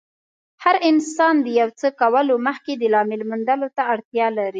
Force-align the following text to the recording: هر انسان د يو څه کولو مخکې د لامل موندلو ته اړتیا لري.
هر 0.63 0.75
انسان 0.89 1.35
د 1.41 1.47
يو 1.59 1.69
څه 1.79 1.87
کولو 2.01 2.35
مخکې 2.47 2.73
د 2.77 2.83
لامل 2.93 3.21
موندلو 3.29 3.67
ته 3.75 3.81
اړتیا 3.93 4.27
لري. 4.37 4.49